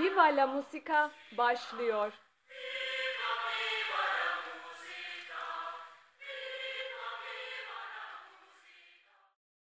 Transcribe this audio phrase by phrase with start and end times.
[0.00, 2.12] Viva la Musica başlıyor.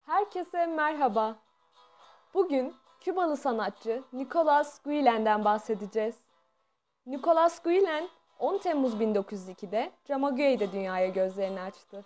[0.06, 1.36] Herkese merhaba.
[2.34, 6.16] Bugün Kübalı sanatçı Nicolas Guillen'den bahsedeceğiz.
[7.06, 12.04] Nicolas Guillen 10 Temmuz 1902'de Camagüey'de dünyaya gözlerini açtı.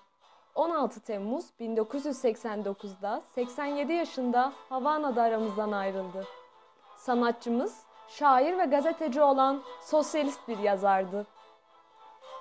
[0.54, 6.26] 16 Temmuz 1989'da 87 yaşında Havana'da aramızdan ayrıldı.
[6.96, 11.26] Sanatçımız, şair ve gazeteci olan sosyalist bir yazardı.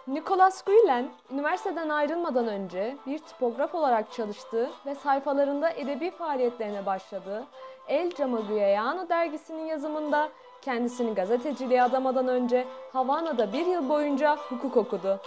[0.08, 7.48] Nicolas Guillen, üniversiteden ayrılmadan önce bir tipograf olarak çalıştığı ve sayfalarında edebi faaliyetlerine başladığı
[7.88, 10.30] El Camagüeyano dergisinin yazımında
[10.62, 15.20] kendisini gazeteciliğe adamadan önce Havana'da bir yıl boyunca hukuk okudu.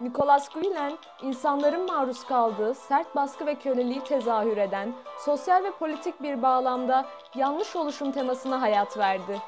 [0.00, 6.42] Nicolas Guillen, insanların maruz kaldığı sert baskı ve köleliği tezahür eden, sosyal ve politik bir
[6.42, 9.38] bağlamda yanlış oluşum temasına hayat verdi.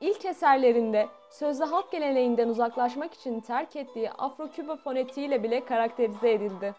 [0.00, 6.74] İlk eserlerinde sözlü halk geleneğinden uzaklaşmak için terk ettiği Afro-Küba fonetiğiyle bile karakterize edildi.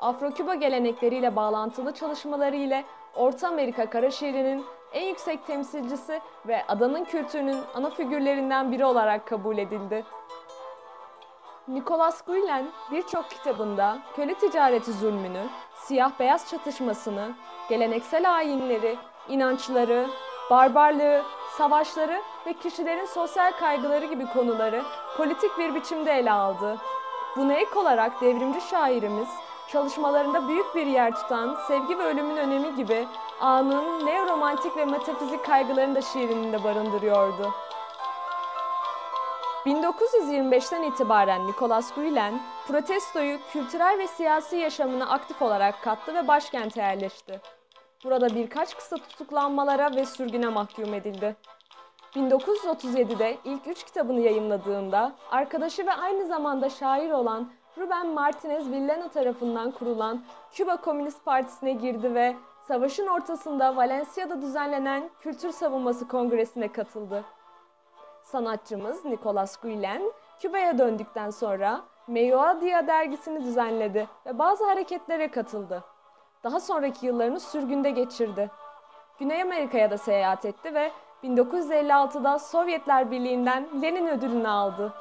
[0.00, 2.84] Afro-Küba gelenekleriyle bağlantılı çalışmaları ile
[3.14, 9.58] Orta Amerika kara şiirinin en yüksek temsilcisi ve adanın kültürünün ana figürlerinden biri olarak kabul
[9.58, 10.04] edildi.
[11.68, 15.42] Nicolas Guillen birçok kitabında köle ticareti zulmünü,
[15.74, 17.34] siyah-beyaz çatışmasını,
[17.68, 20.06] geleneksel ayinleri, inançları,
[20.50, 21.22] barbarlığı,
[21.58, 24.82] savaşları ve kişilerin sosyal kaygıları gibi konuları
[25.16, 26.76] politik bir biçimde ele aldı.
[27.36, 29.28] Buna ek olarak devrimci şairimiz
[29.68, 33.06] çalışmalarında büyük bir yer tutan sevgi ve ölümün önemi gibi
[33.40, 37.54] anın neoromantik ve metafizik kaygılarını da şiirinde barındırıyordu.
[39.66, 47.40] 1925'ten itibaren Nicolas Guillen, protestoyu kültürel ve siyasi yaşamına aktif olarak kattı ve başkente yerleşti.
[48.04, 51.36] Burada birkaç kısa tutuklanmalara ve sürgüne mahkum edildi.
[52.14, 59.70] 1937'de ilk üç kitabını yayımladığında arkadaşı ve aynı zamanda şair olan Ruben Martinez Villena tarafından
[59.70, 62.36] kurulan Küba Komünist Partisi'ne girdi ve
[62.68, 67.24] savaşın ortasında Valencia'da düzenlenen Kültür Savunması Kongresi'ne katıldı.
[68.36, 70.02] Sanatçımız Nicolas Guillen,
[70.38, 75.84] Küba'ya döndükten sonra Meioadia dergisini düzenledi ve bazı hareketlere katıldı.
[76.44, 78.50] Daha sonraki yıllarını sürgünde geçirdi.
[79.18, 80.90] Güney Amerika'ya da seyahat etti ve
[81.24, 84.92] 1956'da Sovyetler Birliği'nden Lenin ödülünü aldı.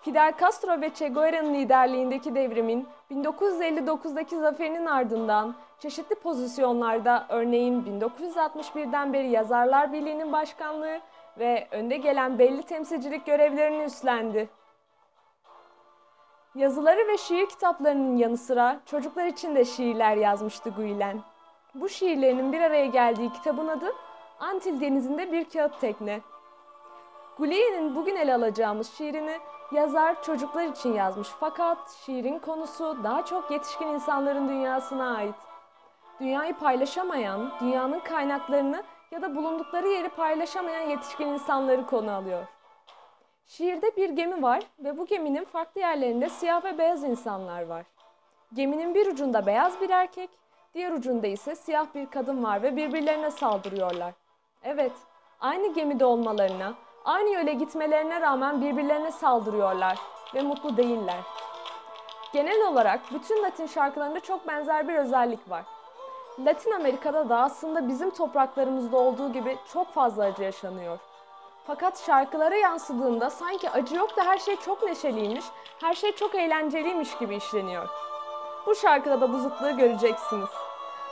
[0.00, 9.30] Fidel Castro ve Che Guevara'nın liderliğindeki devrimin 1959'daki zaferinin ardından çeşitli pozisyonlarda örneğin 1961'den beri
[9.30, 10.98] Yazarlar Birliği'nin başkanlığı
[11.38, 14.48] ve önde gelen belli temsilcilik görevlerini üstlendi.
[16.54, 21.20] Yazıları ve şiir kitaplarının yanı sıra çocuklar için de şiirler yazmıştı Guilen.
[21.74, 23.92] Bu şiirlerinin bir araya geldiği kitabın adı
[24.40, 26.20] Antil Denizi'nde bir kağıt tekne.
[27.38, 29.38] Gulien'in bugün ele alacağımız şiirini
[29.72, 35.34] yazar çocuklar için yazmış fakat şiirin konusu daha çok yetişkin insanların dünyasına ait.
[36.20, 42.46] Dünyayı paylaşamayan, dünyanın kaynaklarını ya da bulundukları yeri paylaşamayan yetişkin insanları konu alıyor.
[43.46, 47.86] Şiirde bir gemi var ve bu geminin farklı yerlerinde siyah ve beyaz insanlar var.
[48.54, 50.30] Geminin bir ucunda beyaz bir erkek,
[50.74, 54.14] diğer ucunda ise siyah bir kadın var ve birbirlerine saldırıyorlar.
[54.62, 54.92] Evet,
[55.40, 56.74] aynı gemide olmalarına,
[57.04, 59.98] aynı yöne gitmelerine rağmen birbirlerine saldırıyorlar
[60.34, 61.20] ve mutlu değiller.
[62.32, 65.64] Genel olarak bütün Latin şarkılarında çok benzer bir özellik var.
[66.46, 70.98] Latin Amerika'da da aslında bizim topraklarımızda olduğu gibi çok fazla acı yaşanıyor.
[71.66, 75.44] Fakat şarkılara yansıdığında sanki acı yok da her şey çok neşeliymiş,
[75.80, 77.88] her şey çok eğlenceliymiş gibi işleniyor.
[78.66, 80.48] Bu şarkıda da bu zıtlığı göreceksiniz.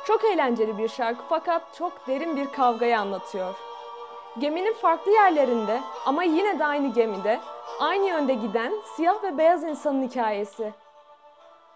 [0.07, 3.55] Çok eğlenceli bir şarkı fakat çok derin bir kavgayı anlatıyor.
[4.39, 7.41] Geminin farklı yerlerinde ama yine de aynı gemide,
[7.81, 10.73] aynı yönde giden siyah ve beyaz insanın hikayesi.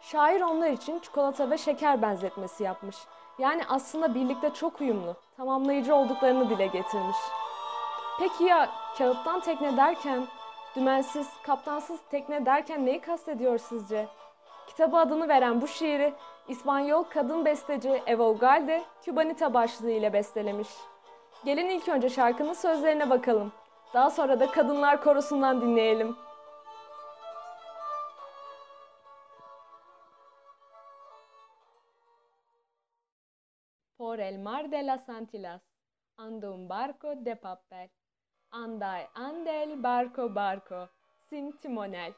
[0.01, 2.97] Şair onlar için çikolata ve şeker benzetmesi yapmış.
[3.41, 7.17] Yani aslında birlikte çok uyumlu, tamamlayıcı olduklarını dile getirmiş.
[8.19, 10.27] Peki ya kağıttan tekne derken,
[10.77, 14.09] dümensiz, kaptansız tekne derken neyi kastediyor sizce?
[14.67, 16.15] Kitabı adını veren bu şiiri
[16.49, 20.69] İspanyol kadın besteci Eva Ugalde, Cubanita başlığı ile bestelemiş.
[21.45, 23.53] Gelin ilk önce şarkının sözlerine bakalım.
[23.95, 26.17] Daha sonra da kadınlar korosundan dinleyelim.
[34.01, 35.61] Por el mar de las Antillas
[36.17, 37.91] anda un barco de papel.
[38.51, 40.89] Anda, anda el barco barco,
[41.29, 42.15] sin timonel.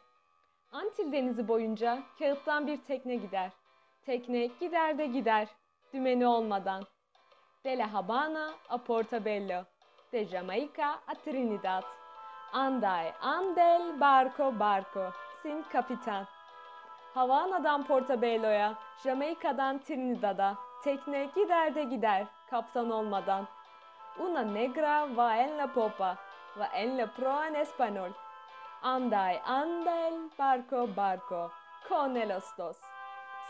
[0.70, 3.50] Antil denizi boyunca kağıttan bir tekne gider.
[4.02, 5.48] Tekne gider de gider,
[5.92, 6.82] dümeni olmadan.
[7.64, 9.64] De la Habana a Portobello.
[10.12, 11.84] de Jamaica a Trinidad.
[12.52, 15.12] Anday, andel, barco, barco,
[15.42, 16.26] sin kapitan.
[17.14, 23.46] Havana'dan Portobello'ya, Jamaika'dan Trinidad'a, tekne gider de gider, kaptan olmadan.
[24.18, 26.16] Una negra va en la popa,
[26.58, 28.14] va en la proa en español.
[28.82, 31.50] Anday, andel, barco, barco,
[31.88, 32.76] con el dos.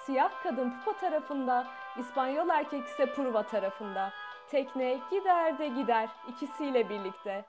[0.05, 4.13] Siyah kadın pupa tarafında, İspanyol erkek ise purva tarafında.
[4.51, 7.45] Tekne gider de gider ikisiyle birlikte.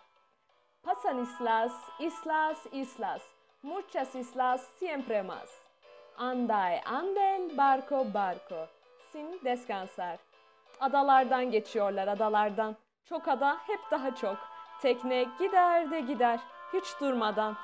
[0.83, 3.21] Pasan islas, islas, islas,
[3.63, 5.49] muchas islas siempre más.
[6.17, 8.67] Anday, andel, barco, barco,
[9.13, 10.17] sin descansar.
[10.79, 12.75] Adalardan geçiyorlar, adalardan.
[13.05, 14.37] Çok ada, hep daha çok.
[14.81, 16.39] Tekne gider de gider,
[16.73, 17.55] hiç durmadan.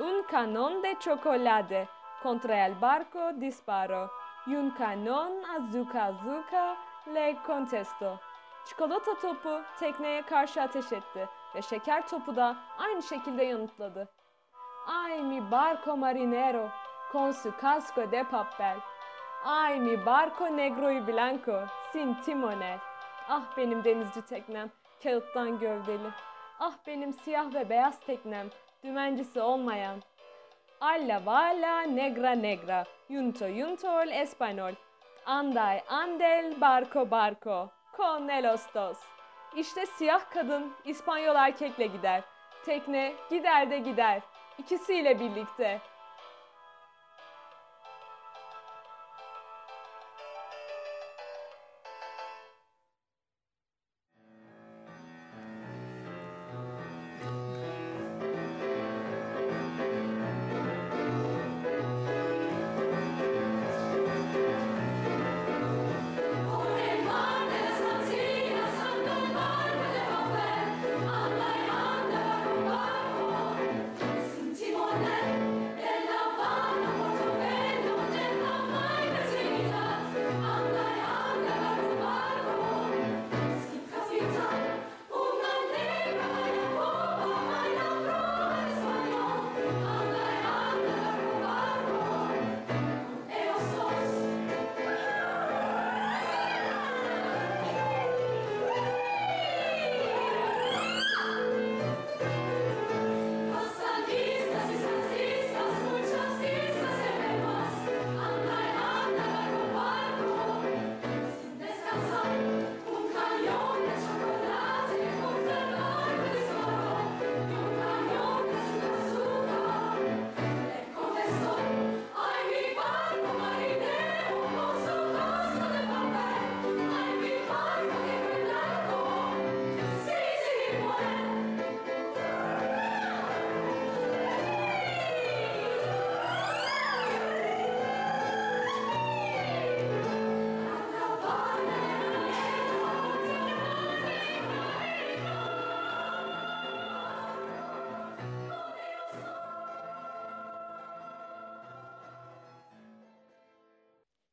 [0.00, 1.88] Un canon de chocolate,
[2.22, 4.08] contra el barco disparo.
[4.46, 6.76] Un canon azuka azuka
[7.14, 8.16] le contesto.
[8.66, 14.08] Çikolata topu tekneye karşı ateş etti ve şeker topu da aynı şekilde yanıtladı.
[14.86, 16.68] Ay mi barco marinero
[17.12, 18.76] con su casco de papel.
[19.44, 22.78] Ay mi barco negro y blanco sin timonel.
[23.28, 24.70] Ah benim denizci teknem,
[25.02, 26.10] kağıttan gövdeli.
[26.60, 28.46] Ah benim siyah ve beyaz teknem,
[28.84, 30.02] dümencisi olmayan.
[30.80, 34.74] Alla vala negra negra, yunto yunto el español.
[35.26, 38.98] Anday andel barco barco, con el ostos.
[39.56, 42.22] İşte siyah kadın İspanyol erkekle gider.
[42.64, 44.22] Tekne gider de gider.
[44.58, 45.80] İkisiyle birlikte.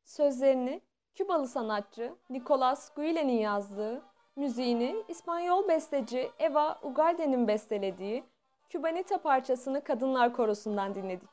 [0.09, 0.81] Sözlerini
[1.15, 4.01] Kübalı sanatçı Nicolas Guillen'in yazdığı,
[4.35, 8.23] müziğini İspanyol besteci Eva Ugalde'nin bestelediği
[8.69, 11.29] Kübanita parçasını Kadınlar Korosu'ndan dinledik.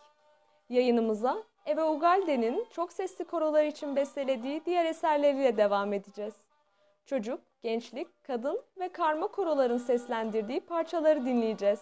[0.68, 6.34] Yayınımıza Eva Ugalde'nin çok sesli korolar için bestelediği diğer eserleriyle devam edeceğiz.
[7.06, 11.80] Çocuk, gençlik, kadın ve karma koroların seslendirdiği parçaları dinleyeceğiz.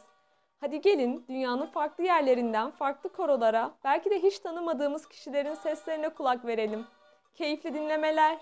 [0.65, 6.87] Hadi gelin dünyanın farklı yerlerinden farklı korolara, belki de hiç tanımadığımız kişilerin seslerine kulak verelim.
[7.35, 8.39] Keyifli dinlemeler.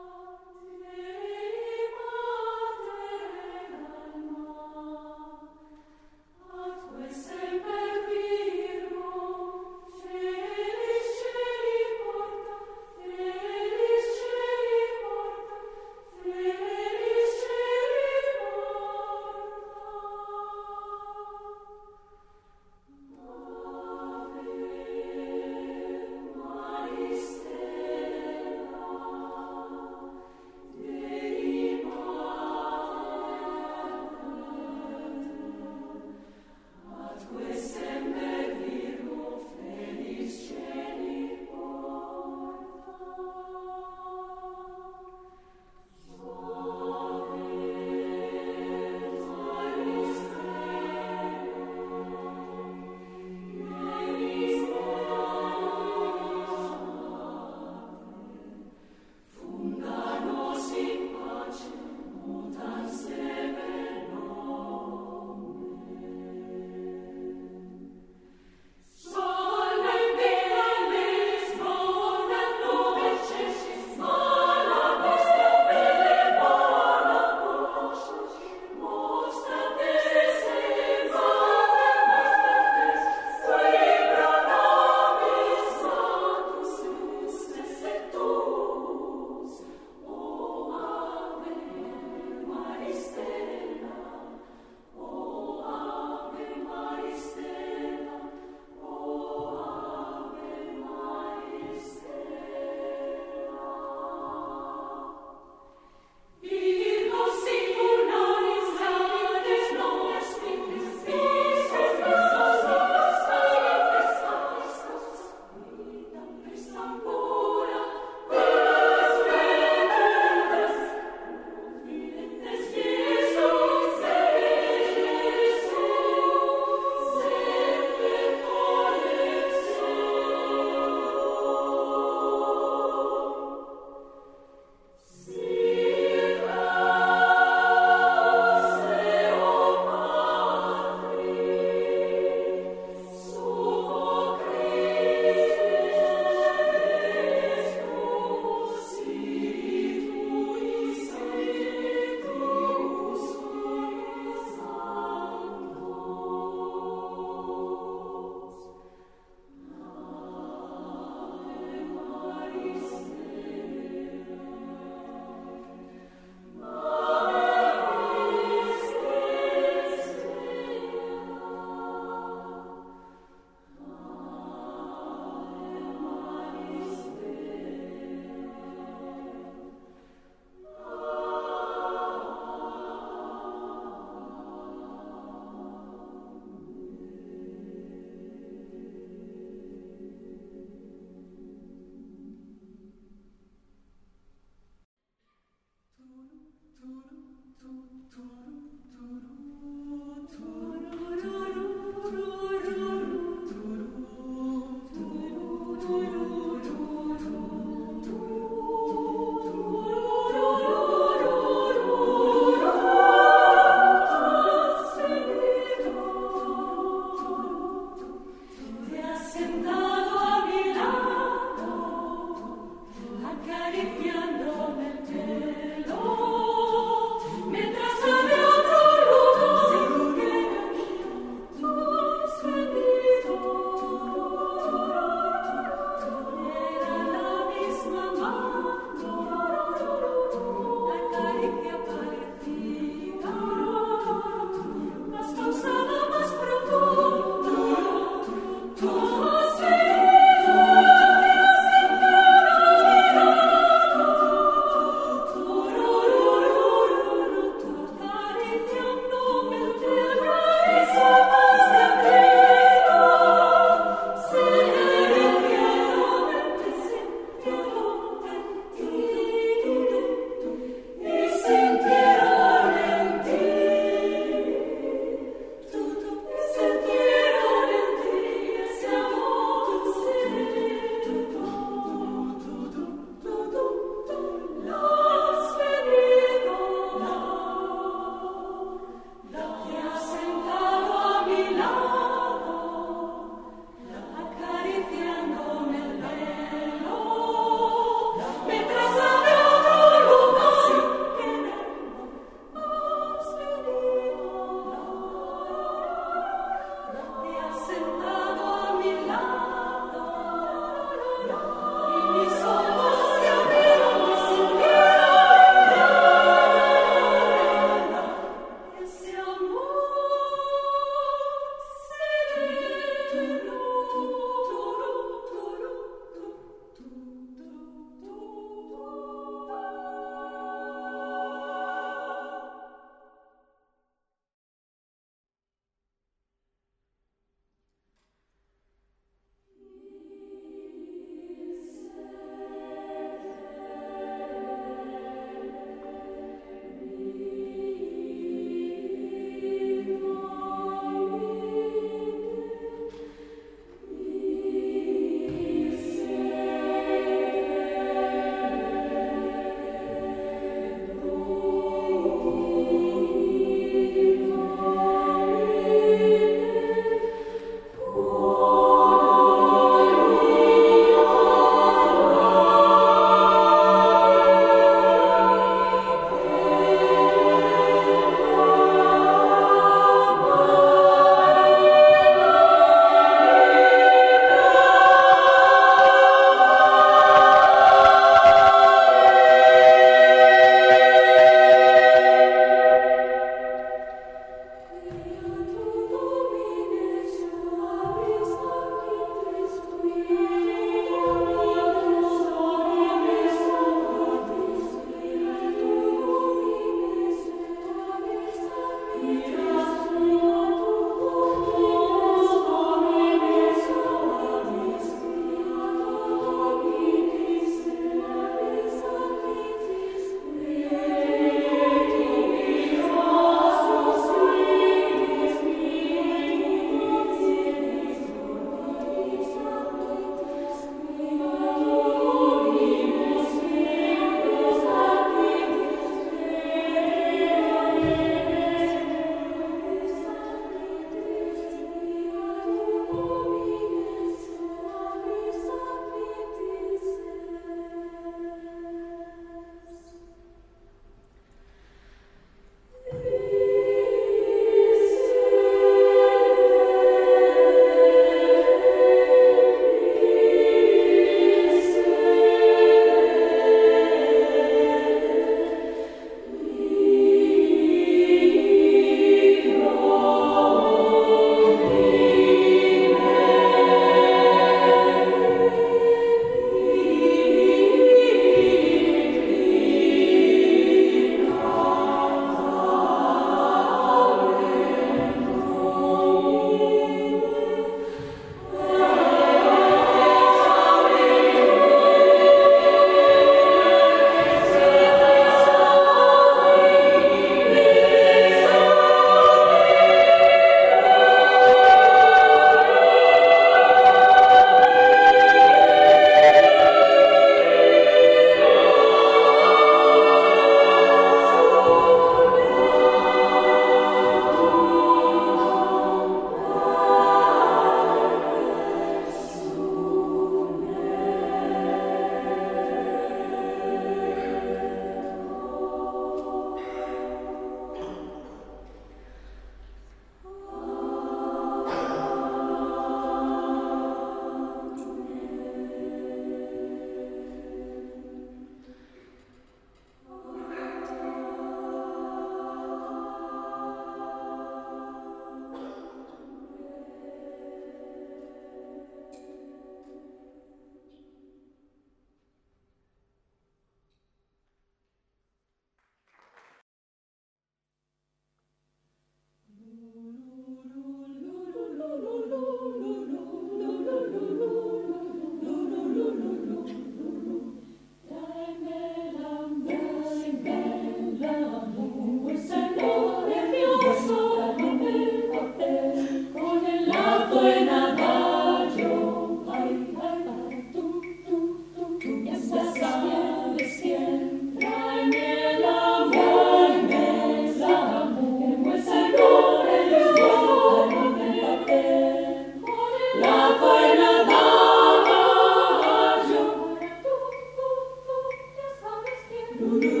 [599.61, 600.00] Música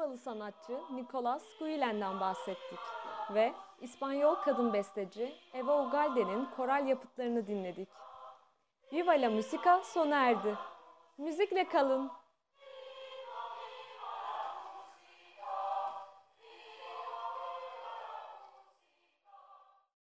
[0.00, 2.78] Kübalı sanatçı Nicolas Guillen'den bahsettik
[3.34, 7.88] ve İspanyol kadın besteci Eva Ugalde'nin koral yapıtlarını dinledik.
[8.92, 10.54] Viva la Musica sona erdi.
[11.18, 12.10] Müzikle kalın.